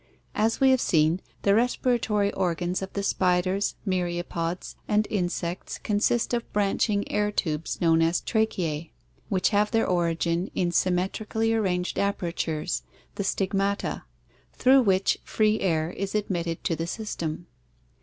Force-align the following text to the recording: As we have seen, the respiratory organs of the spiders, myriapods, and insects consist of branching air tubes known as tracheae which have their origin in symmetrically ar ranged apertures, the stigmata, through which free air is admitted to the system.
As 0.33 0.59
we 0.59 0.71
have 0.71 0.81
seen, 0.81 1.21
the 1.43 1.53
respiratory 1.53 2.33
organs 2.33 2.81
of 2.81 2.91
the 2.93 3.03
spiders, 3.03 3.75
myriapods, 3.85 4.73
and 4.87 5.07
insects 5.11 5.77
consist 5.77 6.33
of 6.33 6.51
branching 6.51 7.07
air 7.11 7.31
tubes 7.31 7.79
known 7.79 8.01
as 8.01 8.19
tracheae 8.19 8.89
which 9.29 9.49
have 9.49 9.69
their 9.69 9.85
origin 9.85 10.49
in 10.55 10.71
symmetrically 10.71 11.53
ar 11.53 11.61
ranged 11.61 11.99
apertures, 11.99 12.81
the 13.13 13.23
stigmata, 13.23 14.01
through 14.53 14.81
which 14.81 15.19
free 15.23 15.59
air 15.59 15.91
is 15.91 16.15
admitted 16.15 16.63
to 16.63 16.75
the 16.75 16.87
system. 16.87 17.45